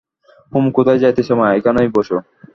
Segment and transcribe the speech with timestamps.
[0.51, 2.17] হেম, কোথায় যাইতেছ মা, এইখানে বোসো।